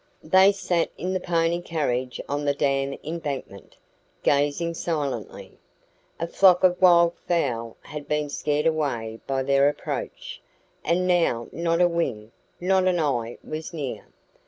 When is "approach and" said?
9.69-11.05